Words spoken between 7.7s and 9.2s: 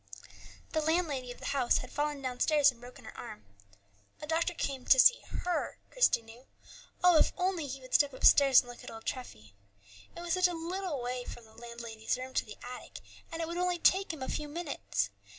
step upstairs and look at old